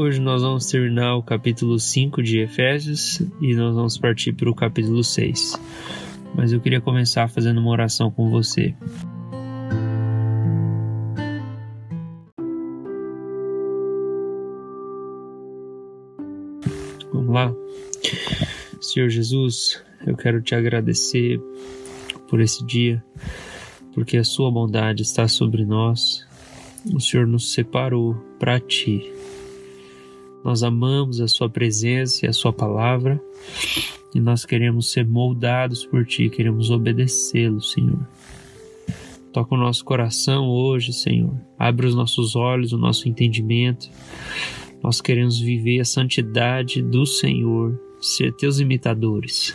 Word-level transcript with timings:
Hoje 0.00 0.20
nós 0.20 0.42
vamos 0.42 0.66
terminar 0.66 1.16
o 1.16 1.24
capítulo 1.24 1.76
5 1.76 2.22
de 2.22 2.38
Efésios 2.38 3.20
e 3.40 3.52
nós 3.56 3.74
vamos 3.74 3.98
partir 3.98 4.32
para 4.32 4.48
o 4.48 4.54
capítulo 4.54 5.02
6. 5.02 5.58
Mas 6.36 6.52
eu 6.52 6.60
queria 6.60 6.80
começar 6.80 7.26
fazendo 7.26 7.58
uma 7.58 7.72
oração 7.72 8.08
com 8.08 8.30
você. 8.30 8.76
Vamos 17.12 17.34
lá? 17.34 17.52
Senhor 18.80 19.08
Jesus, 19.08 19.82
eu 20.06 20.16
quero 20.16 20.40
te 20.40 20.54
agradecer 20.54 21.40
por 22.28 22.40
esse 22.40 22.64
dia, 22.64 23.04
porque 23.92 24.16
a 24.16 24.22
Sua 24.22 24.48
bondade 24.48 25.02
está 25.02 25.26
sobre 25.26 25.64
nós. 25.64 26.24
O 26.94 27.00
Senhor 27.00 27.26
nos 27.26 27.52
separou 27.52 28.14
para 28.38 28.60
Ti. 28.60 29.17
Nós 30.48 30.62
amamos 30.62 31.20
a 31.20 31.28
Sua 31.28 31.50
presença 31.50 32.24
e 32.24 32.28
a 32.30 32.32
Sua 32.32 32.54
palavra 32.54 33.22
e 34.14 34.18
nós 34.18 34.46
queremos 34.46 34.90
ser 34.90 35.06
moldados 35.06 35.84
por 35.84 36.06
Ti, 36.06 36.30
queremos 36.30 36.70
obedecê-lo, 36.70 37.60
Senhor. 37.60 38.00
Toca 39.30 39.54
o 39.54 39.58
nosso 39.58 39.84
coração 39.84 40.48
hoje, 40.48 40.90
Senhor. 40.90 41.38
Abre 41.58 41.86
os 41.86 41.94
nossos 41.94 42.34
olhos, 42.34 42.72
o 42.72 42.78
nosso 42.78 43.10
entendimento. 43.10 43.90
Nós 44.82 45.02
queremos 45.02 45.38
viver 45.38 45.80
a 45.80 45.84
santidade 45.84 46.80
do 46.80 47.04
Senhor, 47.04 47.78
ser 48.00 48.32
teus 48.32 48.58
imitadores. 48.58 49.54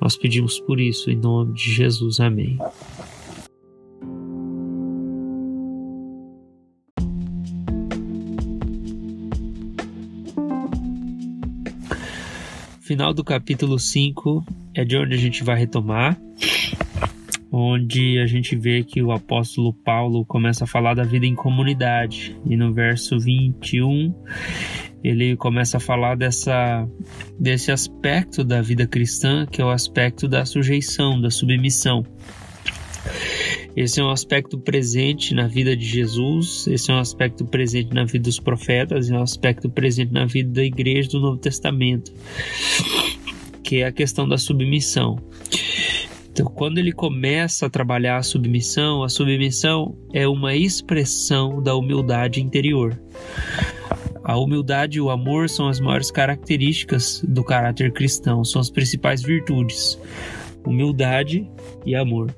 Nós 0.00 0.16
pedimos 0.16 0.60
por 0.60 0.78
isso 0.78 1.10
em 1.10 1.16
nome 1.16 1.52
de 1.54 1.72
Jesus. 1.72 2.20
Amém. 2.20 2.60
Final 12.92 13.14
do 13.14 13.24
capítulo 13.24 13.78
5 13.78 14.44
é 14.74 14.84
de 14.84 14.98
onde 14.98 15.14
a 15.14 15.16
gente 15.16 15.42
vai 15.42 15.58
retomar, 15.58 16.14
onde 17.50 18.18
a 18.18 18.26
gente 18.26 18.54
vê 18.54 18.84
que 18.84 19.02
o 19.02 19.12
apóstolo 19.12 19.72
Paulo 19.72 20.26
começa 20.26 20.64
a 20.64 20.66
falar 20.66 20.92
da 20.92 21.02
vida 21.02 21.24
em 21.24 21.34
comunidade. 21.34 22.36
E 22.44 22.54
no 22.54 22.70
verso 22.70 23.18
21 23.18 24.14
ele 25.02 25.34
começa 25.38 25.78
a 25.78 25.80
falar 25.80 26.18
dessa, 26.18 26.86
desse 27.40 27.72
aspecto 27.72 28.44
da 28.44 28.60
vida 28.60 28.86
cristã, 28.86 29.46
que 29.46 29.62
é 29.62 29.64
o 29.64 29.70
aspecto 29.70 30.28
da 30.28 30.44
sujeição, 30.44 31.18
da 31.18 31.30
submissão. 31.30 32.04
Esse 33.74 34.00
é 34.00 34.04
um 34.04 34.10
aspecto 34.10 34.58
presente 34.58 35.34
na 35.34 35.46
vida 35.46 35.74
de 35.74 35.86
Jesus, 35.86 36.66
esse 36.66 36.90
é 36.90 36.94
um 36.94 36.98
aspecto 36.98 37.44
presente 37.46 37.94
na 37.94 38.04
vida 38.04 38.24
dos 38.24 38.38
profetas, 38.38 39.10
é 39.10 39.14
um 39.14 39.22
aspecto 39.22 39.70
presente 39.70 40.12
na 40.12 40.26
vida 40.26 40.50
da 40.50 40.64
igreja 40.64 41.08
do 41.08 41.20
Novo 41.20 41.38
Testamento, 41.38 42.12
que 43.62 43.76
é 43.76 43.86
a 43.86 43.92
questão 43.92 44.28
da 44.28 44.36
submissão. 44.36 45.18
Então, 46.30 46.46
quando 46.46 46.78
ele 46.78 46.92
começa 46.92 47.66
a 47.66 47.70
trabalhar 47.70 48.18
a 48.18 48.22
submissão, 48.22 49.02
a 49.02 49.08
submissão 49.08 49.96
é 50.12 50.26
uma 50.28 50.54
expressão 50.54 51.62
da 51.62 51.74
humildade 51.74 52.40
interior. 52.40 52.98
A 54.24 54.38
humildade 54.38 54.98
e 54.98 55.00
o 55.00 55.10
amor 55.10 55.48
são 55.48 55.68
as 55.68 55.80
maiores 55.80 56.10
características 56.10 57.22
do 57.26 57.42
caráter 57.42 57.92
cristão, 57.92 58.44
são 58.44 58.60
as 58.60 58.70
principais 58.70 59.22
virtudes. 59.22 59.98
Humildade 60.64 61.50
e 61.84 61.94
amor. 61.94 62.34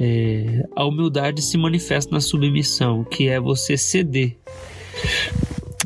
É, 0.00 0.66
a 0.74 0.84
humildade 0.84 1.42
se 1.42 1.56
manifesta 1.56 2.12
na 2.12 2.20
submissão, 2.20 3.04
que 3.04 3.28
é 3.28 3.38
você 3.38 3.76
ceder. 3.76 4.36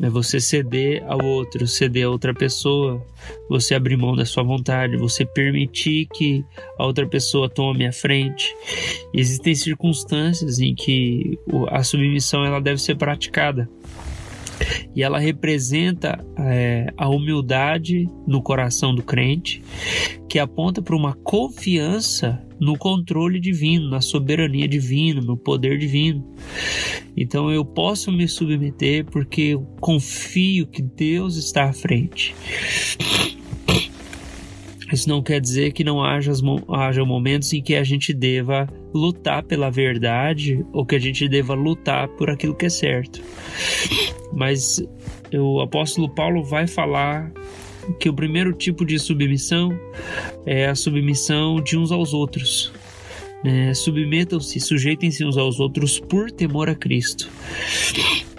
É 0.00 0.08
você 0.08 0.40
ceder 0.40 1.04
ao 1.08 1.24
outro, 1.24 1.66
ceder 1.66 2.06
a 2.06 2.10
outra 2.10 2.32
pessoa, 2.32 3.04
você 3.48 3.74
abrir 3.74 3.96
mão 3.96 4.14
da 4.14 4.24
sua 4.24 4.44
vontade, 4.44 4.96
você 4.96 5.24
permitir 5.24 6.06
que 6.14 6.44
a 6.78 6.86
outra 6.86 7.06
pessoa 7.06 7.48
tome 7.48 7.84
a 7.84 7.92
frente. 7.92 8.54
Existem 9.12 9.56
circunstâncias 9.56 10.60
em 10.60 10.72
que 10.72 11.36
a 11.70 11.82
submissão 11.82 12.44
ela 12.44 12.60
deve 12.60 12.80
ser 12.80 12.94
praticada 12.94 13.68
e 14.94 15.02
ela 15.02 15.18
representa 15.18 16.24
é, 16.38 16.86
a 16.96 17.08
humildade 17.08 18.08
no 18.26 18.40
coração 18.40 18.94
do 18.94 19.02
crente, 19.02 19.62
que 20.28 20.38
aponta 20.38 20.80
para 20.80 20.96
uma 20.96 21.14
confiança 21.14 22.40
no 22.60 22.76
controle 22.76 23.40
divino, 23.40 23.88
na 23.88 24.00
soberania 24.00 24.68
divina, 24.68 25.20
no 25.20 25.36
poder 25.36 25.78
divino. 25.78 26.24
Então 27.16 27.50
eu 27.50 27.64
posso 27.64 28.10
me 28.12 28.26
submeter 28.28 29.04
porque 29.04 29.42
eu 29.42 29.62
confio 29.80 30.66
que 30.66 30.82
Deus 30.82 31.36
está 31.36 31.64
à 31.64 31.72
frente. 31.72 32.34
Isso 34.92 35.08
não 35.08 35.22
quer 35.22 35.40
dizer 35.40 35.72
que 35.72 35.84
não 35.84 36.02
haja, 36.02 36.32
haja 36.70 37.04
momentos 37.04 37.52
em 37.52 37.62
que 37.62 37.74
a 37.74 37.84
gente 37.84 38.14
deva 38.14 38.66
lutar 38.94 39.42
pela 39.42 39.70
verdade 39.70 40.64
ou 40.72 40.84
que 40.84 40.96
a 40.96 40.98
gente 40.98 41.28
deva 41.28 41.54
lutar 41.54 42.08
por 42.08 42.30
aquilo 42.30 42.54
que 42.54 42.66
é 42.66 42.70
certo. 42.70 43.22
Mas 44.32 44.82
o 45.34 45.60
apóstolo 45.60 46.08
Paulo 46.08 46.42
vai 46.42 46.66
falar 46.66 47.30
que 47.98 48.08
o 48.08 48.14
primeiro 48.14 48.52
tipo 48.52 48.84
de 48.84 48.98
submissão 48.98 49.78
é 50.46 50.66
a 50.66 50.74
submissão 50.74 51.60
de 51.60 51.76
uns 51.76 51.90
aos 51.90 52.12
outros. 52.12 52.72
É, 53.44 53.72
Submetam-se, 53.72 54.58
sujeitem-se 54.58 55.24
uns 55.24 55.36
aos 55.36 55.60
outros 55.60 56.00
por 56.00 56.30
temor 56.30 56.68
a 56.68 56.74
Cristo. 56.74 57.30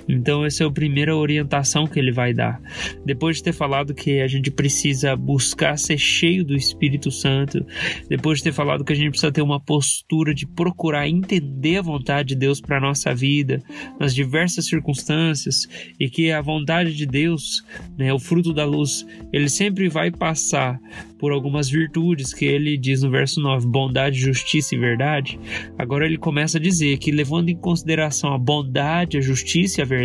Então, 0.09 0.43
essa 0.43 0.63
é 0.63 0.67
a 0.67 0.71
primeira 0.71 1.15
orientação 1.15 1.85
que 1.85 1.99
ele 1.99 2.11
vai 2.11 2.33
dar. 2.33 2.59
Depois 3.05 3.37
de 3.37 3.43
ter 3.43 3.53
falado 3.53 3.93
que 3.93 4.19
a 4.21 4.27
gente 4.27 4.49
precisa 4.49 5.15
buscar 5.15 5.77
ser 5.77 5.99
cheio 5.99 6.43
do 6.43 6.55
Espírito 6.55 7.11
Santo, 7.11 7.63
depois 8.09 8.39
de 8.39 8.45
ter 8.45 8.51
falado 8.51 8.83
que 8.83 8.91
a 8.91 8.95
gente 8.95 9.11
precisa 9.11 9.31
ter 9.31 9.43
uma 9.43 9.59
postura 9.59 10.33
de 10.33 10.47
procurar 10.47 11.07
entender 11.07 11.77
a 11.77 11.81
vontade 11.83 12.29
de 12.29 12.35
Deus 12.35 12.59
para 12.59 12.79
nossa 12.79 13.13
vida, 13.13 13.61
nas 13.99 14.15
diversas 14.15 14.65
circunstâncias, 14.65 15.67
e 15.99 16.09
que 16.09 16.31
a 16.31 16.41
vontade 16.41 16.95
de 16.95 17.05
Deus, 17.05 17.63
né, 17.97 18.11
o 18.11 18.19
fruto 18.19 18.51
da 18.51 18.65
luz, 18.65 19.05
ele 19.31 19.47
sempre 19.47 19.87
vai 19.89 20.09
passar 20.09 20.79
por 21.19 21.31
algumas 21.33 21.69
virtudes 21.69 22.33
que 22.33 22.45
ele 22.45 22.77
diz 22.77 23.03
no 23.03 23.11
verso 23.11 23.41
9: 23.41 23.67
bondade, 23.67 24.17
justiça 24.19 24.73
e 24.73 24.77
verdade. 24.77 25.39
Agora 25.77 26.05
ele 26.05 26.17
começa 26.17 26.57
a 26.57 26.61
dizer 26.61 26.97
que, 26.97 27.11
levando 27.11 27.49
em 27.49 27.55
consideração 27.55 28.33
a 28.33 28.37
bondade, 28.37 29.17
a 29.17 29.21
justiça 29.21 29.81
e 29.81 29.83
a 29.83 29.85
verdade, 29.85 29.98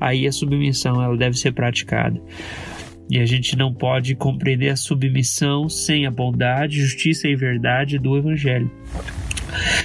aí 0.00 0.26
a 0.26 0.32
submissão 0.32 1.02
ela 1.02 1.16
deve 1.16 1.38
ser 1.38 1.52
praticada. 1.52 2.20
E 3.10 3.18
a 3.18 3.24
gente 3.24 3.56
não 3.56 3.72
pode 3.72 4.14
compreender 4.14 4.68
a 4.68 4.76
submissão 4.76 5.68
sem 5.68 6.04
a 6.06 6.10
bondade, 6.10 6.82
justiça 6.82 7.26
e 7.26 7.34
verdade 7.34 7.98
do 7.98 8.18
Evangelho. 8.18 8.70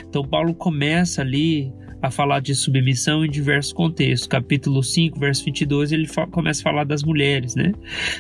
Então, 0.08 0.26
Paulo 0.26 0.54
começa 0.54 1.22
ali 1.22 1.72
a 2.04 2.12
falar 2.12 2.42
de 2.42 2.54
submissão 2.54 3.24
em 3.24 3.30
diversos 3.30 3.72
contextos. 3.72 4.28
Capítulo 4.28 4.84
5, 4.84 5.18
verso 5.18 5.46
22, 5.46 5.94
ele 5.94 6.08
começa 6.32 6.60
a 6.60 6.64
falar 6.64 6.84
das 6.84 7.02
mulheres, 7.02 7.56
né? 7.56 7.72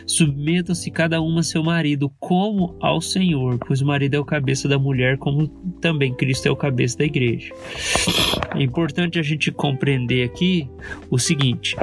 Submetam-se 0.07 0.89
cada 0.89 1.21
uma 1.21 1.41
a 1.41 1.43
seu 1.43 1.61
marido 1.61 2.09
como 2.17 2.77
ao 2.79 3.01
Senhor, 3.01 3.59
pois 3.59 3.81
o 3.81 3.85
marido 3.85 4.15
é 4.15 4.19
o 4.19 4.23
cabeça 4.23 4.69
da 4.69 4.79
mulher, 4.79 5.17
como 5.17 5.49
também 5.81 6.13
Cristo 6.15 6.47
é 6.47 6.51
o 6.51 6.55
cabeça 6.55 6.97
da 6.99 7.03
igreja. 7.03 7.53
É 8.55 8.63
importante 8.63 9.19
a 9.19 9.21
gente 9.21 9.51
compreender 9.51 10.23
aqui 10.23 10.69
o 11.11 11.19
seguinte: 11.19 11.75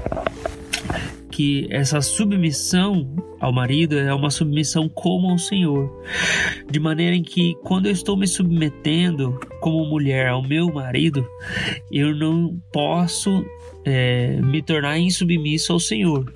que 1.30 1.66
essa 1.70 2.00
submissão 2.00 3.14
ao 3.40 3.52
marido 3.52 3.98
é 3.98 4.12
uma 4.12 4.30
submissão 4.30 4.88
como 4.88 5.30
ao 5.30 5.38
Senhor, 5.38 5.90
de 6.70 6.78
maneira 6.78 7.16
em 7.16 7.22
que 7.22 7.54
quando 7.62 7.86
eu 7.86 7.92
estou 7.92 8.16
me 8.16 8.26
submetendo 8.26 9.38
como 9.60 9.86
mulher 9.86 10.28
ao 10.28 10.42
meu 10.42 10.72
marido, 10.72 11.26
eu 11.90 12.14
não 12.14 12.60
posso 12.72 13.44
é, 13.84 14.40
me 14.42 14.60
tornar 14.60 14.98
insubmisso 14.98 15.72
ao 15.72 15.80
Senhor. 15.80 16.30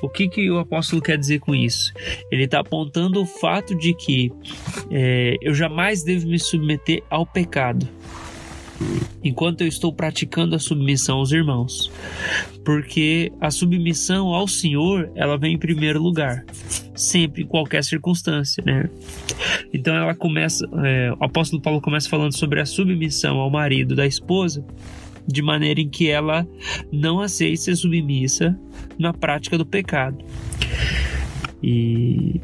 O 0.00 0.08
que, 0.08 0.28
que 0.28 0.50
o 0.50 0.58
apóstolo 0.58 1.02
quer 1.02 1.18
dizer 1.18 1.40
com 1.40 1.54
isso? 1.54 1.92
Ele 2.30 2.44
está 2.44 2.60
apontando 2.60 3.20
o 3.20 3.26
fato 3.26 3.74
de 3.74 3.94
que 3.94 4.32
é, 4.90 5.36
eu 5.42 5.54
jamais 5.54 6.02
devo 6.02 6.26
me 6.26 6.38
submeter 6.38 7.02
ao 7.10 7.26
pecado 7.26 7.86
enquanto 9.22 9.62
eu 9.62 9.68
estou 9.68 9.92
praticando 9.92 10.54
a 10.54 10.58
submissão 10.58 11.18
aos 11.18 11.32
irmãos. 11.32 11.90
Porque 12.64 13.32
a 13.40 13.50
submissão 13.50 14.28
ao 14.28 14.46
Senhor, 14.48 15.10
ela 15.14 15.36
vem 15.36 15.54
em 15.54 15.58
primeiro 15.58 16.02
lugar, 16.02 16.44
sempre 16.94 17.42
em 17.42 17.46
qualquer 17.46 17.84
circunstância, 17.84 18.62
né? 18.64 18.88
Então 19.72 19.94
ela 19.94 20.14
começa, 20.14 20.66
é, 20.84 21.12
o 21.12 21.24
apóstolo 21.24 21.60
Paulo 21.60 21.80
começa 21.80 22.08
falando 22.08 22.36
sobre 22.36 22.60
a 22.60 22.66
submissão 22.66 23.38
ao 23.38 23.50
marido 23.50 23.94
da 23.94 24.06
esposa, 24.06 24.64
de 25.26 25.42
maneira 25.42 25.80
em 25.80 25.88
que 25.88 26.08
ela 26.08 26.46
não 26.92 27.20
aceite 27.20 27.60
ser 27.60 27.76
submissa 27.76 28.58
na 28.98 29.12
prática 29.12 29.56
do 29.56 29.64
pecado. 29.64 30.18
E 31.62 32.40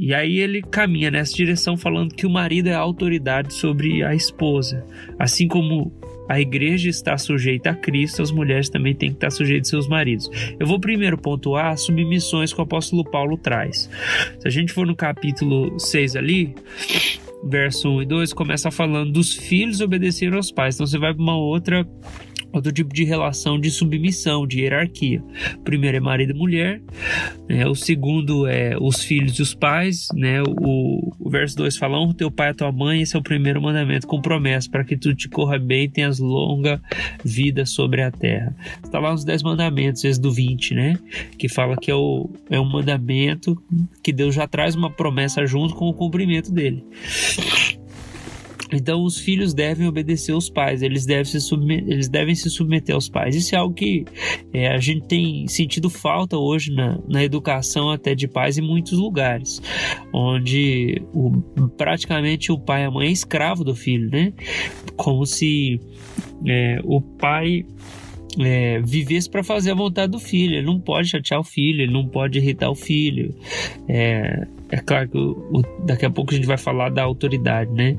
e 0.00 0.14
aí 0.14 0.38
ele 0.38 0.62
caminha 0.62 1.10
nessa 1.10 1.34
direção 1.34 1.76
falando 1.76 2.14
que 2.14 2.24
o 2.24 2.30
marido 2.30 2.68
é 2.68 2.74
a 2.74 2.78
autoridade 2.78 3.52
sobre 3.52 4.04
a 4.04 4.14
esposa, 4.14 4.86
assim 5.18 5.48
como 5.48 5.92
a 6.28 6.40
igreja 6.40 6.88
está 6.88 7.18
sujeita 7.18 7.70
a 7.70 7.74
Cristo, 7.74 8.22
as 8.22 8.30
mulheres 8.30 8.68
também 8.68 8.94
têm 8.94 9.08
que 9.08 9.16
estar 9.16 9.30
sujeitas 9.30 9.68
a 9.68 9.70
seus 9.70 9.88
maridos. 9.88 10.30
Eu 10.60 10.68
vou 10.68 10.78
primeiro 10.78 11.18
pontuar 11.18 11.72
as 11.72 11.80
submissões 11.80 12.52
que 12.52 12.60
o 12.60 12.62
apóstolo 12.62 13.02
Paulo 13.02 13.36
traz. 13.36 13.90
Se 14.38 14.46
a 14.46 14.50
gente 14.50 14.72
for 14.72 14.86
no 14.86 14.94
capítulo 14.94 15.80
6 15.80 16.14
ali, 16.14 16.54
verso 17.42 17.88
1 17.88 18.02
e 18.02 18.06
2, 18.06 18.32
começa 18.34 18.70
falando 18.70 19.10
dos 19.10 19.34
filhos 19.34 19.80
obedecer 19.80 20.32
aos 20.32 20.52
pais. 20.52 20.76
Então 20.76 20.86
você 20.86 20.98
vai 20.98 21.12
para 21.12 21.22
uma 21.22 21.36
outra 21.36 21.84
outro 22.52 22.72
tipo 22.72 22.94
de 22.94 23.04
relação 23.04 23.58
de 23.58 23.70
submissão, 23.70 24.46
de 24.46 24.60
hierarquia. 24.60 25.22
O 25.56 25.60
primeiro 25.60 25.96
é 25.96 26.00
marido 26.00 26.32
e 26.32 26.36
mulher, 26.36 26.80
né? 27.48 27.66
o 27.66 27.74
segundo 27.74 28.46
é 28.46 28.76
os 28.78 29.02
filhos 29.02 29.38
e 29.38 29.42
os 29.42 29.54
pais, 29.54 30.08
né? 30.14 30.42
o, 30.42 31.12
o 31.18 31.30
verso 31.30 31.56
2 31.56 31.76
fala: 31.76 31.98
honra 31.98 32.14
teu 32.14 32.30
pai 32.30 32.50
e 32.50 32.54
tua 32.54 32.72
mãe, 32.72 33.02
esse 33.02 33.16
é 33.16 33.18
o 33.18 33.22
primeiro 33.22 33.60
mandamento 33.60 34.06
com 34.06 34.20
promessa, 34.20 34.70
para 34.70 34.84
que 34.84 34.96
tu 34.96 35.14
te 35.14 35.28
corra 35.28 35.58
bem 35.58 35.84
e 35.84 35.88
tenhas 35.88 36.18
longa 36.18 36.80
vida 37.24 37.66
sobre 37.66 38.02
a 38.02 38.10
terra. 38.10 38.54
Está 38.82 38.98
lá 38.98 39.12
nos 39.12 39.24
10 39.24 39.42
mandamentos, 39.42 40.04
esse 40.04 40.20
do 40.20 40.30
20, 40.30 40.74
né? 40.74 40.98
Que 41.36 41.48
fala 41.48 41.76
que 41.76 41.90
é, 41.90 41.94
o, 41.94 42.30
é 42.50 42.58
um 42.58 42.68
mandamento 42.68 43.60
que 44.02 44.12
Deus 44.12 44.34
já 44.34 44.46
traz 44.46 44.74
uma 44.74 44.90
promessa 44.90 45.46
junto 45.46 45.74
com 45.74 45.88
o 45.88 45.94
cumprimento 45.94 46.52
dele. 46.52 46.84
Então, 48.72 49.02
os 49.02 49.18
filhos 49.18 49.54
devem 49.54 49.86
obedecer 49.86 50.32
aos 50.32 50.50
pais, 50.50 50.82
eles 50.82 51.06
devem 51.06 51.24
se, 51.24 51.40
submeter, 51.40 51.90
eles 51.90 52.08
devem 52.08 52.34
se 52.34 52.50
submeter 52.50 52.94
aos 52.94 53.08
pais. 53.08 53.34
Isso 53.34 53.54
é 53.54 53.58
algo 53.58 53.74
que 53.74 54.04
é, 54.52 54.68
a 54.68 54.78
gente 54.78 55.06
tem 55.06 55.46
sentido 55.46 55.88
falta 55.88 56.36
hoje 56.36 56.72
na, 56.72 56.98
na 57.08 57.24
educação 57.24 57.90
até 57.90 58.14
de 58.14 58.28
pais 58.28 58.58
em 58.58 58.62
muitos 58.62 58.98
lugares, 58.98 59.62
onde 60.12 61.02
o, 61.14 61.30
praticamente 61.76 62.52
o 62.52 62.58
pai 62.58 62.82
e 62.82 62.84
a 62.84 62.90
mãe 62.90 63.08
é 63.08 63.10
escravo 63.10 63.64
do 63.64 63.74
filho, 63.74 64.10
né? 64.10 64.32
Como 64.96 65.24
se 65.24 65.80
é, 66.46 66.80
o 66.84 67.00
pai 67.00 67.64
é, 68.38 68.80
vivesse 68.80 69.28
para 69.28 69.42
fazer 69.42 69.72
a 69.72 69.74
vontade 69.74 70.12
do 70.12 70.18
filho. 70.18 70.56
Ele 70.56 70.66
não 70.66 70.80
pode 70.80 71.08
chatear 71.08 71.40
o 71.40 71.44
filho, 71.44 71.82
ele 71.82 71.92
não 71.92 72.06
pode 72.06 72.38
irritar 72.38 72.70
o 72.70 72.74
filho. 72.74 73.34
É, 73.88 74.46
é 74.70 74.76
claro 74.78 75.08
que 75.08 75.18
o, 75.18 75.30
o, 75.52 75.62
daqui 75.84 76.06
a 76.06 76.10
pouco 76.10 76.32
a 76.32 76.36
gente 76.36 76.46
vai 76.46 76.58
falar 76.58 76.90
da 76.90 77.02
autoridade, 77.02 77.72
né? 77.72 77.96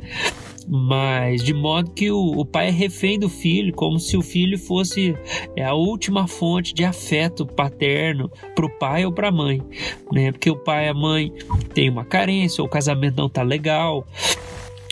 Mas 0.70 1.44
de 1.44 1.52
modo 1.52 1.90
que 1.92 2.12
o, 2.12 2.20
o, 2.20 2.46
pai 2.46 2.68
é 2.68 2.72
refém 2.72 3.18
do 3.18 3.28
filho, 3.28 3.74
como 3.74 4.00
se 4.00 4.16
o 4.16 4.22
filho 4.22 4.58
fosse 4.58 5.18
é, 5.56 5.64
a 5.66 5.74
última 5.74 6.28
fonte 6.28 6.76
de 6.76 6.86
afeto 6.86 7.44
paterno 7.46 8.30
para 8.56 8.66
o 8.66 8.70
pai 8.70 9.04
ou 9.04 9.12
para 9.12 9.30
a 9.30 9.32
mãe, 9.32 9.62
né? 10.12 10.32
Porque 10.32 10.52
o 10.52 10.56
pai 10.56 10.86
e 10.86 10.90
a 10.90 10.94
mãe 10.94 11.34
têm 11.74 11.90
uma 11.90 12.06
carência, 12.06 12.64
o 12.64 12.70
casamento 12.70 13.18
não 13.18 13.28
tá 13.28 13.42
legal, 13.42 14.06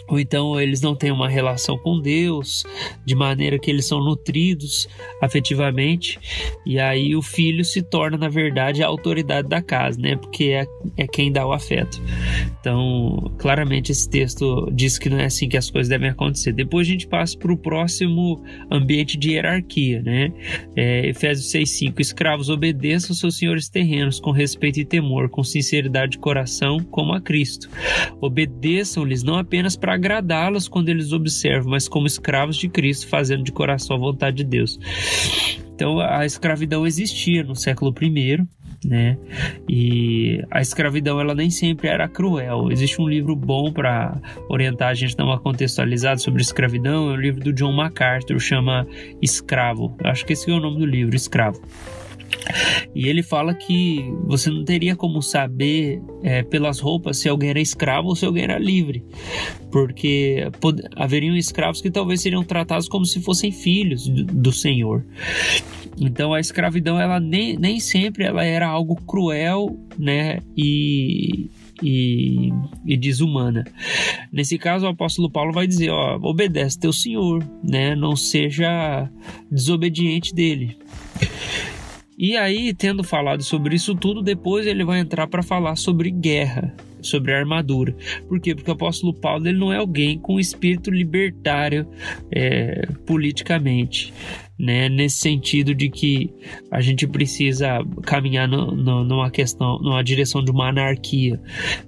ou 0.07 0.19
então 0.19 0.59
eles 0.59 0.81
não 0.81 0.95
têm 0.95 1.11
uma 1.11 1.27
relação 1.27 1.77
com 1.77 1.99
Deus, 1.99 2.63
de 3.05 3.15
maneira 3.15 3.59
que 3.59 3.69
eles 3.69 3.85
são 3.85 4.03
nutridos 4.03 4.87
afetivamente, 5.21 6.19
e 6.65 6.79
aí 6.79 7.15
o 7.15 7.21
filho 7.21 7.63
se 7.65 7.81
torna, 7.81 8.17
na 8.17 8.29
verdade, 8.29 8.83
a 8.83 8.87
autoridade 8.87 9.47
da 9.47 9.61
casa, 9.61 9.99
né? 9.99 10.15
Porque 10.15 10.45
é, 10.45 10.65
é 10.95 11.07
quem 11.07 11.31
dá 11.31 11.45
o 11.45 11.51
afeto. 11.51 12.01
Então, 12.59 13.31
claramente 13.37 13.91
esse 13.91 14.09
texto 14.09 14.69
diz 14.71 14.97
que 14.97 15.09
não 15.09 15.19
é 15.19 15.25
assim 15.25 15.49
que 15.49 15.57
as 15.57 15.69
coisas 15.69 15.89
devem 15.89 16.09
acontecer. 16.09 16.53
Depois 16.53 16.87
a 16.87 16.91
gente 16.91 17.07
passa 17.07 17.37
para 17.37 17.51
o 17.51 17.57
próximo 17.57 18.43
ambiente 18.71 19.17
de 19.17 19.31
hierarquia, 19.31 20.01
né? 20.01 20.31
É, 20.75 21.07
Efésios 21.07 21.51
6,5: 21.51 21.99
Escravos, 21.99 22.49
obedeçam 22.49 23.15
seus 23.15 23.37
senhores 23.37 23.69
terrenos 23.69 24.19
com 24.19 24.31
respeito 24.31 24.79
e 24.79 24.85
temor, 24.85 25.29
com 25.29 25.43
sinceridade 25.43 26.13
de 26.13 26.19
coração, 26.19 26.79
como 26.79 27.13
a 27.13 27.21
Cristo. 27.21 27.69
Obedeçam-lhes 28.21 29.23
não 29.23 29.35
apenas 29.35 29.75
para 29.75 29.96
agradá-los 29.97 30.67
quando 30.67 30.89
eles 30.89 31.11
observam, 31.11 31.71
mas 31.71 31.87
como 31.87 32.07
escravos 32.07 32.55
de 32.55 32.69
Cristo, 32.69 33.07
fazendo 33.07 33.43
de 33.43 33.51
coração 33.51 33.95
a 33.95 33.99
vontade 33.99 34.37
de 34.37 34.43
Deus. 34.43 34.79
Então 35.75 35.99
a 35.99 36.25
escravidão 36.25 36.87
existia 36.87 37.43
no 37.43 37.55
século 37.55 37.93
I, 38.01 38.47
né? 38.85 39.17
E 39.67 40.43
a 40.49 40.61
escravidão 40.61 41.19
ela 41.19 41.35
nem 41.35 41.49
sempre 41.49 41.87
era 41.87 42.07
cruel. 42.07 42.71
Existe 42.71 43.01
um 43.01 43.07
livro 43.07 43.35
bom 43.35 43.71
para 43.71 44.19
orientar 44.49 44.89
a 44.89 44.93
gente 44.93 45.15
dar 45.15 45.25
uma 45.25 45.39
contextualizada 45.39 46.17
sobre 46.17 46.41
escravidão, 46.41 47.09
é 47.09 47.13
o 47.13 47.15
livro 47.15 47.41
do 47.41 47.53
John 47.53 47.73
MacArthur, 47.73 48.39
chama 48.39 48.87
Escravo. 49.21 49.95
acho 50.03 50.25
que 50.25 50.33
esse 50.33 50.49
é 50.49 50.53
o 50.53 50.59
nome 50.59 50.79
do 50.79 50.85
livro, 50.85 51.15
Escravo. 51.15 51.61
E 52.95 53.07
ele 53.07 53.21
fala 53.21 53.53
que 53.53 54.03
você 54.25 54.49
não 54.49 54.63
teria 54.63 54.95
como 54.95 55.21
saber 55.21 56.01
é, 56.23 56.43
pelas 56.43 56.79
roupas 56.79 57.17
se 57.17 57.29
alguém 57.29 57.49
era 57.49 57.59
escravo 57.59 58.09
ou 58.09 58.15
se 58.15 58.25
alguém 58.25 58.43
era 58.43 58.57
livre, 58.57 59.03
porque 59.71 60.49
haveriam 60.95 61.35
escravos 61.35 61.81
que 61.81 61.91
talvez 61.91 62.21
seriam 62.21 62.43
tratados 62.43 62.87
como 62.87 63.05
se 63.05 63.21
fossem 63.21 63.51
filhos 63.51 64.07
do, 64.07 64.23
do 64.23 64.51
Senhor. 64.51 65.05
Então 65.99 66.33
a 66.33 66.39
escravidão 66.39 66.99
ela 66.99 67.19
nem, 67.19 67.57
nem 67.57 67.79
sempre 67.79 68.23
ela 68.23 68.43
era 68.43 68.67
algo 68.67 68.95
cruel, 68.95 69.77
né? 69.97 70.39
E, 70.55 71.49
e, 71.81 72.49
e, 72.85 72.97
desumana. 72.97 73.65
Nesse 74.31 74.57
caso, 74.57 74.85
o 74.85 74.89
apóstolo 74.89 75.29
Paulo 75.29 75.51
vai 75.51 75.65
dizer: 75.65 75.89
ó, 75.89 76.17
obedece 76.21 76.79
teu 76.79 76.93
Senhor, 76.93 77.43
né? 77.63 77.95
Não 77.95 78.15
seja 78.15 79.09
desobediente 79.51 80.33
dele. 80.33 80.77
E 82.17 82.35
aí, 82.35 82.73
tendo 82.73 83.03
falado 83.03 83.43
sobre 83.43 83.75
isso 83.75 83.93
tudo, 83.93 84.23
depois 84.23 84.65
ele 84.65 84.83
vai 84.83 84.99
entrar 84.99 85.27
para 85.27 85.43
falar 85.43 85.75
sobre 85.75 86.09
guerra, 86.09 86.75
sobre 86.99 87.31
armadura. 87.31 87.95
Por 88.27 88.39
quê? 88.39 88.55
Porque 88.55 88.71
o 88.71 88.73
apóstolo 88.73 89.13
Paulo 89.13 89.47
ele 89.47 89.59
não 89.59 89.71
é 89.71 89.77
alguém 89.77 90.17
com 90.17 90.39
espírito 90.39 90.89
libertário 90.89 91.87
é, 92.31 92.87
politicamente 93.05 94.11
né? 94.59 94.89
Nesse 94.89 95.17
sentido 95.17 95.73
de 95.75 95.89
que 95.89 96.33
a 96.71 96.81
gente 96.81 97.07
precisa 97.07 97.79
caminhar 98.03 98.47
no, 98.47 98.75
no, 98.75 99.03
numa 99.03 99.29
questão, 99.29 99.79
numa 99.79 100.03
direção 100.03 100.43
de 100.43 100.51
uma 100.51 100.69
anarquia. 100.69 101.39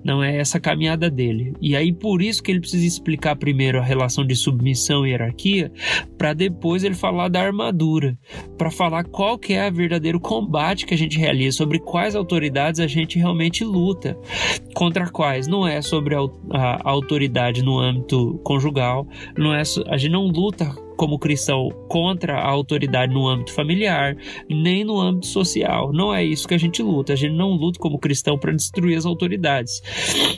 Não 0.03 0.23
é 0.23 0.37
essa 0.37 0.59
caminhada 0.59 1.09
dele. 1.09 1.53
E 1.61 1.75
aí 1.75 1.91
por 1.91 2.21
isso 2.21 2.43
que 2.43 2.51
ele 2.51 2.59
precisa 2.59 2.85
explicar 2.85 3.35
primeiro 3.35 3.79
a 3.79 3.83
relação 3.83 4.25
de 4.25 4.35
submissão 4.35 5.05
e 5.05 5.11
hierarquia, 5.11 5.71
para 6.17 6.33
depois 6.33 6.83
ele 6.83 6.95
falar 6.95 7.29
da 7.29 7.41
armadura, 7.41 8.17
para 8.57 8.69
falar 8.69 9.03
qual 9.05 9.37
que 9.37 9.53
é 9.53 9.69
o 9.69 9.73
verdadeiro 9.73 10.19
combate 10.19 10.85
que 10.85 10.93
a 10.93 10.97
gente 10.97 11.17
realiza, 11.17 11.57
sobre 11.57 11.79
quais 11.79 12.15
autoridades 12.15 12.79
a 12.79 12.87
gente 12.87 13.17
realmente 13.17 13.63
luta, 13.63 14.17
contra 14.73 15.09
quais. 15.09 15.47
Não 15.47 15.67
é 15.67 15.81
sobre 15.81 16.15
a, 16.15 16.19
a, 16.51 16.87
a 16.87 16.89
autoridade 16.89 17.63
no 17.63 17.79
âmbito 17.79 18.39
conjugal, 18.43 19.07
não 19.37 19.53
é 19.53 19.63
a 19.87 19.97
gente 19.97 20.11
não 20.11 20.27
luta 20.27 20.88
como 20.99 21.17
cristão 21.17 21.69
contra 21.87 22.33
a 22.35 22.45
autoridade 22.45 23.13
no 23.13 23.25
âmbito 23.25 23.53
familiar, 23.53 24.17
nem 24.49 24.83
no 24.83 24.99
âmbito 24.99 25.27
social. 25.27 25.93
Não 25.93 26.13
é 26.13 26.21
isso 26.21 26.45
que 26.45 26.53
a 26.53 26.57
gente 26.57 26.83
luta. 26.83 27.13
A 27.13 27.15
gente 27.15 27.37
não 27.37 27.51
luta 27.51 27.79
como 27.79 27.97
cristão 27.97 28.37
para 28.37 28.51
destruir 28.51 28.97
as 28.97 29.05
autoridades. 29.05 29.81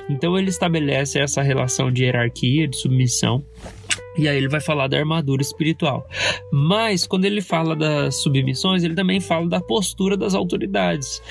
Então 0.08 0.38
ele 0.38 0.50
estabelece 0.50 1.18
essa 1.18 1.42
relação 1.42 1.92
de 1.92 2.04
hierarquia, 2.04 2.68
de 2.68 2.78
submissão 2.78 3.44
e 4.18 4.28
aí 4.28 4.38
ele 4.38 4.50
vai 4.50 4.60
falar 4.60 4.88
da 4.88 4.98
armadura 4.98 5.42
espiritual. 5.42 6.08
Mas 6.52 7.08
quando 7.08 7.26
ele 7.26 7.42
fala 7.42 7.76
das 7.76 8.22
submissões, 8.22 8.84
ele 8.84 8.96
também 8.96 9.20
fala 9.20 9.48
da 9.48 9.62
postura 9.62 10.18
das 10.18 10.34
autoridades. 10.34 11.22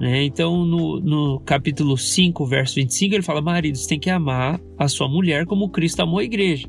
Né? 0.00 0.24
Então, 0.24 0.64
no, 0.64 1.00
no 1.00 1.40
capítulo 1.40 1.96
5, 1.96 2.46
verso 2.46 2.76
25, 2.76 3.14
ele 3.14 3.22
fala: 3.22 3.40
Maridos, 3.40 3.86
tem 3.86 3.98
que 3.98 4.10
amar 4.10 4.60
a 4.78 4.88
sua 4.88 5.08
mulher 5.08 5.46
como 5.46 5.68
Cristo 5.68 6.00
amou 6.00 6.18
a 6.18 6.24
igreja. 6.24 6.68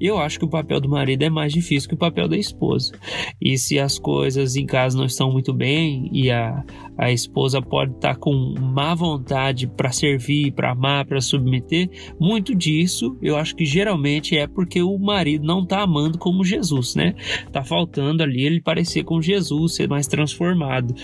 Eu 0.00 0.18
acho 0.18 0.38
que 0.38 0.44
o 0.44 0.48
papel 0.48 0.80
do 0.80 0.88
marido 0.88 1.22
é 1.22 1.30
mais 1.30 1.52
difícil 1.52 1.88
que 1.88 1.94
o 1.94 1.98
papel 1.98 2.28
da 2.28 2.36
esposa. 2.36 2.92
E 3.40 3.58
se 3.58 3.78
as 3.78 3.98
coisas 3.98 4.56
em 4.56 4.66
casa 4.66 4.96
não 4.96 5.04
estão 5.04 5.30
muito 5.30 5.52
bem 5.52 6.08
e 6.12 6.30
a, 6.30 6.64
a 6.96 7.12
esposa 7.12 7.60
pode 7.60 7.92
estar 7.92 8.16
com 8.16 8.54
má 8.58 8.94
vontade 8.94 9.66
para 9.66 9.92
servir, 9.92 10.52
para 10.52 10.70
amar, 10.70 11.04
para 11.04 11.20
submeter, 11.20 11.90
muito 12.18 12.54
disso 12.54 13.16
eu 13.20 13.36
acho 13.36 13.54
que 13.54 13.64
geralmente 13.64 14.36
é 14.36 14.46
porque 14.46 14.82
o 14.82 14.91
marido 14.98 15.44
não 15.44 15.62
está 15.62 15.82
amando 15.82 16.18
como 16.18 16.44
Jesus, 16.44 16.94
né? 16.94 17.14
Tá 17.50 17.62
faltando 17.62 18.22
ali 18.22 18.44
ele 18.44 18.60
parecer 18.60 19.04
com 19.04 19.20
Jesus, 19.20 19.74
ser 19.74 19.88
mais 19.88 20.06
transformado. 20.06 20.94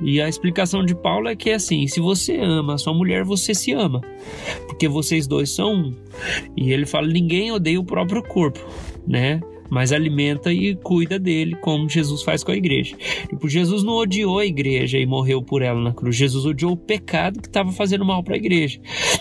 E 0.00 0.20
a 0.20 0.28
explicação 0.28 0.84
de 0.84 0.94
Paulo 0.94 1.28
é 1.28 1.36
que 1.36 1.50
é 1.50 1.54
assim: 1.54 1.86
se 1.86 2.00
você 2.00 2.38
ama 2.38 2.74
a 2.74 2.78
sua 2.78 2.92
mulher, 2.92 3.24
você 3.24 3.54
se 3.54 3.72
ama, 3.72 4.00
porque 4.66 4.88
vocês 4.88 5.26
dois 5.26 5.50
são 5.50 5.72
um. 5.72 5.94
E 6.56 6.72
ele 6.72 6.86
fala: 6.86 7.06
ninguém 7.06 7.52
odeia 7.52 7.80
o 7.80 7.84
próprio 7.84 8.22
corpo, 8.22 8.60
né? 9.06 9.40
Mas 9.70 9.92
alimenta 9.92 10.52
e 10.52 10.74
cuida 10.76 11.18
dele, 11.18 11.56
como 11.56 11.88
Jesus 11.88 12.22
faz 12.22 12.44
com 12.44 12.52
a 12.52 12.56
igreja. 12.56 12.96
Tipo, 13.28 13.48
Jesus 13.48 13.82
não 13.82 13.94
odiou 13.94 14.38
a 14.38 14.46
igreja 14.46 14.98
e 14.98 15.06
morreu 15.06 15.42
por 15.42 15.62
ela 15.62 15.80
na 15.80 15.92
cruz. 15.92 16.16
Jesus 16.16 16.44
odiou 16.44 16.72
o 16.72 16.76
pecado 16.76 17.40
que 17.40 17.48
estava 17.48 17.72
fazendo 17.72 18.04
mal 18.04 18.22
para 18.22 18.34
a 18.34 18.38
igreja. 18.38 18.80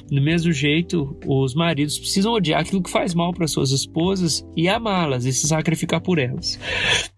Do 0.10 0.22
mesmo 0.22 0.52
jeito, 0.52 1.18
os 1.26 1.54
maridos 1.54 1.98
precisam 1.98 2.34
odiar 2.34 2.62
aquilo 2.62 2.84
que 2.84 2.90
faz 2.90 3.14
mal 3.14 3.34
para 3.34 3.48
suas 3.48 3.72
esposas 3.72 4.46
e 4.56 4.68
amá-las 4.68 5.26
e 5.26 5.34
se 5.34 5.48
sacrificar 5.48 6.02
por 6.02 6.20
elas. 6.20 6.60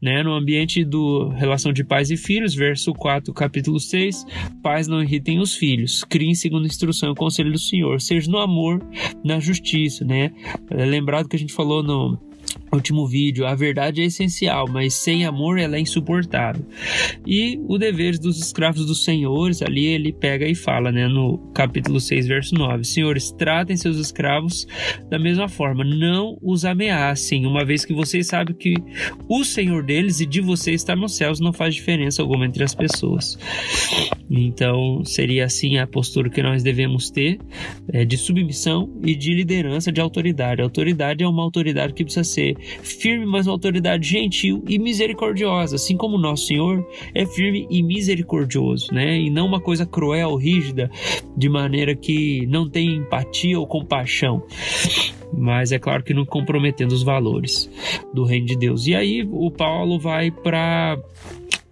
Né? 0.01 0.24
No 0.24 0.34
ambiente 0.34 0.84
do 0.84 1.29
relação 1.29 1.74
de 1.74 1.84
pais 1.84 2.12
e 2.12 2.17
filhos, 2.17 2.53
verso 2.53 2.94
4, 2.94 3.34
capítulo 3.34 3.79
6, 3.79 4.25
pais 4.62 4.88
não 4.88 5.01
irritem 5.01 5.39
os 5.39 5.55
filhos, 5.55 6.03
criem 6.03 6.34
segundo 6.34 6.63
a 6.63 6.67
instrução 6.67 7.10
e 7.10 7.12
o 7.12 7.15
conselho 7.15 7.51
do 7.51 7.60
Senhor, 7.60 8.00
seja 8.01 8.29
no 8.29 8.38
amor, 8.38 8.86
na 9.24 9.39
justiça, 9.39 10.05
né? 10.05 10.32
É 10.70 10.86
lembrado 10.86 11.27
que 11.27 11.36
a 11.36 11.39
gente 11.39 11.53
falou 11.53 11.84
no 11.84 12.17
último 12.72 13.07
vídeo, 13.07 13.45
a 13.45 13.55
verdade 13.55 14.01
é 14.01 14.05
essencial, 14.05 14.67
mas 14.69 14.93
sem 14.93 15.25
amor 15.25 15.57
ela 15.57 15.77
é 15.77 15.79
insuportável. 15.79 16.65
E 17.25 17.60
o 17.67 17.77
dever 17.77 18.17
dos 18.17 18.39
escravos 18.39 18.86
dos 18.86 19.03
senhores, 19.03 19.62
ali 19.62 19.86
ele 19.86 20.12
pega 20.12 20.48
e 20.48 20.55
fala, 20.55 20.91
né, 20.91 21.07
no 21.07 21.38
capítulo 21.53 22.00
6, 22.00 22.27
verso 22.27 22.55
9: 22.55 22.84
Senhores, 22.84 23.31
tratem 23.31 23.77
seus 23.77 23.98
escravos 23.98 24.67
da 25.10 25.19
mesma 25.19 25.48
forma, 25.48 25.84
não 25.84 26.38
os 26.41 26.65
ameacem, 26.65 27.45
uma 27.45 27.65
vez 27.65 27.86
que 27.86 27.93
vocês 27.93 28.27
sabem 28.27 28.55
que 28.55 28.75
o 29.27 29.43
Senhor 29.43 29.84
deles 29.84 30.19
e 30.19 30.25
de 30.25 30.41
vocês 30.41 30.81
está 30.81 30.95
nos 30.95 31.15
céus, 31.15 31.39
não 31.39 31.53
faz 31.53 31.74
diferença 31.75 32.22
alguma 32.22 32.45
entre 32.45 32.63
as 32.63 32.75
pessoas. 32.75 33.38
Então, 34.29 35.03
seria 35.05 35.45
assim 35.45 35.77
a 35.77 35.88
postura 35.88 36.29
que 36.29 36.41
nós 36.41 36.63
devemos 36.63 37.10
ter 37.10 37.39
é, 37.91 38.03
de 38.03 38.17
submissão 38.17 38.89
e 39.03 39.15
de 39.15 39.34
liderança 39.34 39.91
de 39.91 40.01
autoridade. 40.01 40.62
A 40.62 40.65
autoridade 40.65 41.24
é 41.24 41.27
uma 41.27 41.43
autoridade 41.43 41.93
que 41.93 42.03
precisa 42.03 42.24
ser 42.24 42.54
firme, 42.81 43.25
mas 43.25 43.47
uma 43.47 43.53
autoridade 43.53 44.07
gentil 44.07 44.63
e 44.67 44.77
misericordiosa, 44.77 45.75
assim 45.75 45.95
como 45.97 46.15
o 46.15 46.19
nosso 46.19 46.47
Senhor 46.47 46.85
é 47.13 47.25
firme 47.25 47.67
e 47.69 47.81
misericordioso, 47.81 48.93
né? 48.93 49.19
E 49.19 49.29
não 49.29 49.45
uma 49.45 49.59
coisa 49.59 49.85
cruel, 49.85 50.35
rígida, 50.35 50.89
de 51.35 51.50
maneira 51.50 51.95
que 51.95 52.45
não 52.47 52.69
tem 52.69 52.95
empatia 52.95 53.59
ou 53.59 53.67
compaixão 53.67 54.43
mas 55.38 55.71
é 55.71 55.79
claro 55.79 56.03
que 56.03 56.13
não 56.13 56.25
comprometendo 56.25 56.91
os 56.91 57.03
valores 57.03 57.69
do 58.13 58.24
reino 58.24 58.45
de 58.45 58.55
Deus. 58.55 58.88
E 58.88 58.95
aí 58.95 59.27
o 59.29 59.51
Paulo 59.51 60.00
vai 60.00 60.31
para 60.31 60.97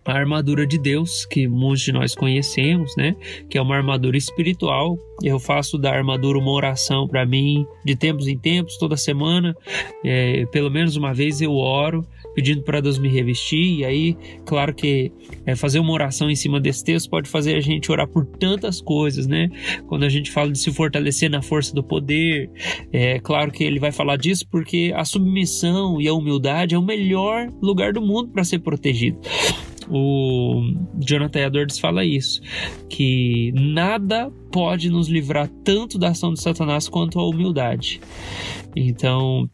a 0.06 0.14
armadura 0.14 0.66
de 0.66 0.78
Deus, 0.78 1.26
que 1.26 1.48
muitos 1.48 1.84
de 1.84 1.92
nós 1.92 2.14
conhecemos, 2.16 2.96
né? 2.98 3.16
Que 3.50 3.58
é 3.58 3.62
uma 3.62 3.76
armadura 3.76 4.18
espiritual. 4.18 4.98
Eu 5.22 5.40
faço 5.40 5.78
da 5.78 5.92
armadura 5.92 6.38
uma 6.38 6.52
oração 6.52 7.08
para 7.08 7.26
mim 7.26 7.66
de 7.86 7.96
tempos 7.96 8.28
em 8.28 8.38
tempos, 8.38 8.78
toda 8.78 8.98
semana. 8.98 9.56
É, 10.04 10.46
pelo 10.48 10.70
menos 10.70 10.96
uma 10.96 11.14
vez 11.14 11.42
eu 11.42 11.54
oro 11.54 12.06
pedindo 12.34 12.64
para 12.64 12.82
Deus 12.82 12.98
me 12.98 13.08
revestir. 13.08 13.80
E 13.80 13.86
aí, 13.86 14.18
claro 14.46 14.74
que 14.74 15.12
é, 15.46 15.56
fazer 15.56 15.80
uma 15.80 15.94
oração 15.94 16.30
em 16.30 16.36
cima 16.36 16.60
desse 16.60 16.84
texto 16.84 17.10
pode 17.10 17.30
fazer 17.30 17.56
a 17.56 17.62
gente 17.62 17.92
orar 17.92 18.08
por 18.08 18.26
tantas 18.26 18.82
coisas, 18.82 19.28
né? 19.28 19.50
Quando 19.88 20.04
a 20.04 20.10
gente 20.10 20.32
fala 20.32 20.52
de 20.52 20.60
se 20.60 20.72
fortalecer 20.72 21.30
na 21.30 21.42
força 21.42 21.74
do 21.74 21.84
poder, 21.84 22.50
é 22.92 23.20
claro 23.20 23.52
que 23.52 23.64
ele 23.64 23.80
vai 23.80 23.92
falar 23.92 24.18
disso 24.18 24.46
porque 24.50 24.92
a 24.96 25.06
submissão 25.06 26.02
e 26.02 26.08
a 26.08 26.14
humildade 26.14 26.76
é 26.76 26.78
o 26.78 26.82
melhor 26.82 27.48
lugar 27.62 27.94
do 27.94 28.02
mundo 28.02 28.30
para 28.30 28.44
ser 28.44 28.60
protegido 28.60 29.20
o 29.90 30.62
Jonathan 31.00 31.48
Edwards 31.48 31.80
fala 31.80 32.04
isso, 32.04 32.42
que 32.90 33.52
nada 33.56 34.32
pode 34.52 34.90
nos 34.90 35.08
livrar 35.08 35.50
tanto 35.64 35.98
da 35.98 36.10
ação 36.10 36.34
de 36.34 36.42
Satanás 36.42 36.88
quanto 36.88 37.20
a 37.20 37.28
humildade. 37.28 38.00
Então, 38.76 39.50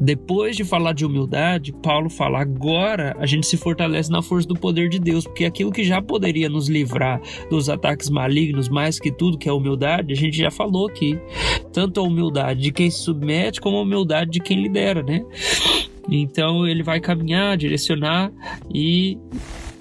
depois 0.00 0.56
de 0.56 0.64
falar 0.64 0.92
de 0.92 1.04
humildade, 1.04 1.72
Paulo 1.72 2.10
fala: 2.10 2.40
agora 2.40 3.16
a 3.18 3.26
gente 3.26 3.46
se 3.46 3.56
fortalece 3.56 4.10
na 4.10 4.22
força 4.22 4.46
do 4.48 4.54
poder 4.54 4.88
de 4.88 4.98
Deus, 4.98 5.24
porque 5.24 5.44
aquilo 5.44 5.70
que 5.70 5.84
já 5.84 6.02
poderia 6.02 6.48
nos 6.48 6.68
livrar 6.68 7.20
dos 7.48 7.68
ataques 7.68 8.10
malignos, 8.10 8.68
mais 8.68 8.98
que 8.98 9.12
tudo, 9.12 9.38
que 9.38 9.48
é 9.48 9.52
a 9.52 9.54
humildade, 9.54 10.12
a 10.12 10.16
gente 10.16 10.36
já 10.36 10.50
falou 10.50 10.88
aqui. 10.88 11.18
Tanto 11.72 12.00
a 12.00 12.02
humildade 12.02 12.60
de 12.60 12.72
quem 12.72 12.90
se 12.90 12.98
submete, 12.98 13.60
como 13.60 13.76
a 13.76 13.82
humildade 13.82 14.30
de 14.30 14.40
quem 14.40 14.62
lidera, 14.62 15.02
né? 15.02 15.24
Então 16.08 16.66
ele 16.66 16.82
vai 16.82 17.00
caminhar, 17.00 17.56
direcionar 17.56 18.32
e 18.72 19.18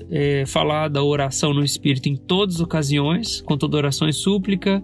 é, 0.10 0.46
falar 0.46 0.88
da 0.88 1.04
oração 1.04 1.54
no 1.54 1.64
Espírito 1.64 2.10
em 2.10 2.16
todas 2.16 2.56
as 2.56 2.62
ocasiões, 2.62 3.42
com 3.42 3.58
toda 3.58 3.78
oração 3.78 4.08
e 4.08 4.14
súplica. 4.14 4.84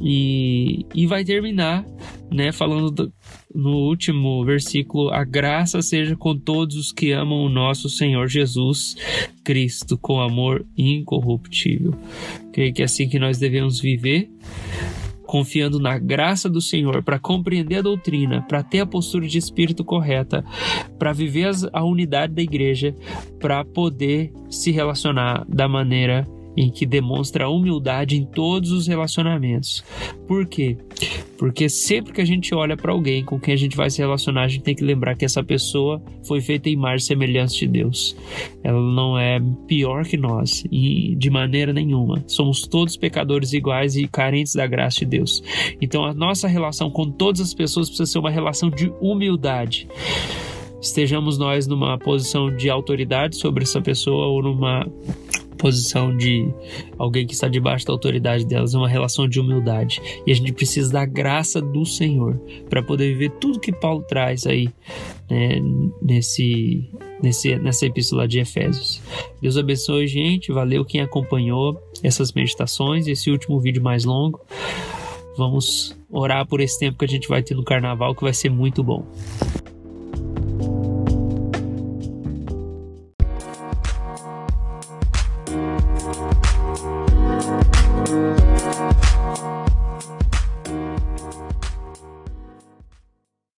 E, 0.00 0.84
e 0.94 1.06
vai 1.06 1.24
terminar, 1.24 1.86
né, 2.28 2.50
falando 2.50 2.90
do, 2.90 3.12
no 3.54 3.76
último 3.76 4.44
versículo: 4.44 5.10
A 5.10 5.22
graça 5.22 5.80
seja 5.80 6.16
com 6.16 6.36
todos 6.36 6.76
os 6.76 6.92
que 6.92 7.12
amam 7.12 7.44
o 7.44 7.48
nosso 7.48 7.88
Senhor 7.88 8.26
Jesus 8.26 8.96
Cristo, 9.44 9.96
com 9.96 10.20
amor 10.20 10.66
incorruptível. 10.76 11.94
Creio 12.52 12.72
que 12.72 12.82
é 12.82 12.84
assim 12.84 13.08
que 13.08 13.18
nós 13.18 13.38
devemos 13.38 13.80
viver 13.80 14.28
confiando 15.32 15.80
na 15.80 15.98
graça 15.98 16.46
do 16.46 16.60
Senhor 16.60 17.02
para 17.02 17.18
compreender 17.18 17.76
a 17.76 17.80
doutrina, 17.82 18.42
para 18.42 18.62
ter 18.62 18.80
a 18.80 18.86
postura 18.86 19.26
de 19.26 19.38
espírito 19.38 19.82
correta, 19.82 20.44
para 20.98 21.10
viver 21.10 21.50
a 21.72 21.82
unidade 21.82 22.34
da 22.34 22.42
igreja, 22.42 22.94
para 23.40 23.64
poder 23.64 24.30
se 24.50 24.70
relacionar 24.70 25.46
da 25.48 25.66
maneira 25.66 26.28
em 26.56 26.70
que 26.70 26.84
demonstra 26.84 27.48
humildade 27.48 28.16
em 28.16 28.24
todos 28.24 28.70
os 28.70 28.86
relacionamentos. 28.86 29.84
Por 30.26 30.46
quê? 30.46 30.76
Porque 31.38 31.68
sempre 31.68 32.12
que 32.12 32.20
a 32.20 32.24
gente 32.24 32.54
olha 32.54 32.76
para 32.76 32.92
alguém 32.92 33.24
com 33.24 33.38
quem 33.38 33.54
a 33.54 33.56
gente 33.56 33.76
vai 33.76 33.90
se 33.90 33.98
relacionar, 33.98 34.44
a 34.44 34.48
gente 34.48 34.62
tem 34.62 34.74
que 34.74 34.84
lembrar 34.84 35.16
que 35.16 35.24
essa 35.24 35.42
pessoa 35.42 36.02
foi 36.26 36.40
feita 36.40 36.68
em 36.68 36.78
e 36.82 37.00
semelhança 37.00 37.56
de 37.56 37.66
Deus. 37.66 38.16
Ela 38.62 38.80
não 38.80 39.18
é 39.18 39.40
pior 39.66 40.04
que 40.04 40.16
nós, 40.16 40.64
e 40.70 41.14
de 41.16 41.30
maneira 41.30 41.72
nenhuma. 41.72 42.22
Somos 42.26 42.62
todos 42.62 42.96
pecadores 42.96 43.52
iguais 43.52 43.96
e 43.96 44.06
carentes 44.06 44.54
da 44.54 44.66
graça 44.66 45.00
de 45.00 45.06
Deus. 45.06 45.42
Então 45.80 46.04
a 46.04 46.12
nossa 46.12 46.46
relação 46.46 46.90
com 46.90 47.10
todas 47.10 47.40
as 47.40 47.54
pessoas 47.54 47.88
precisa 47.88 48.10
ser 48.10 48.18
uma 48.18 48.30
relação 48.30 48.70
de 48.70 48.92
humildade 49.00 49.88
estejamos 50.82 51.38
nós 51.38 51.68
numa 51.68 51.96
posição 51.96 52.54
de 52.54 52.68
autoridade 52.68 53.36
sobre 53.36 53.62
essa 53.62 53.80
pessoa 53.80 54.26
ou 54.26 54.42
numa 54.42 54.84
posição 55.62 56.14
de 56.16 56.52
alguém 56.98 57.24
que 57.24 57.32
está 57.32 57.46
debaixo 57.46 57.86
da 57.86 57.92
autoridade 57.92 58.44
delas, 58.44 58.74
é 58.74 58.78
uma 58.78 58.88
relação 58.88 59.28
de 59.28 59.38
humildade. 59.38 60.02
E 60.26 60.32
a 60.32 60.34
gente 60.34 60.52
precisa 60.52 60.92
da 60.92 61.06
graça 61.06 61.60
do 61.60 61.86
Senhor 61.86 62.36
para 62.68 62.82
poder 62.82 63.12
viver 63.12 63.30
tudo 63.38 63.60
que 63.60 63.70
Paulo 63.70 64.02
traz 64.02 64.44
aí 64.44 64.68
né, 65.30 65.60
nesse, 66.02 66.90
nesse, 67.22 67.54
nessa 67.56 67.86
epístola 67.86 68.26
de 68.26 68.40
Efésios. 68.40 69.00
Deus 69.40 69.56
abençoe, 69.56 70.08
gente. 70.08 70.50
Valeu 70.50 70.84
quem 70.84 71.00
acompanhou 71.00 71.80
essas 72.02 72.32
meditações, 72.32 73.06
esse 73.06 73.30
último 73.30 73.60
vídeo 73.60 73.80
mais 73.80 74.04
longo. 74.04 74.40
Vamos 75.38 75.96
orar 76.10 76.44
por 76.44 76.60
esse 76.60 76.76
tempo 76.76 76.98
que 76.98 77.04
a 77.04 77.08
gente 77.08 77.28
vai 77.28 77.40
ter 77.40 77.54
no 77.54 77.62
carnaval, 77.62 78.16
que 78.16 78.22
vai 78.24 78.34
ser 78.34 78.50
muito 78.50 78.82
bom. 78.82 79.06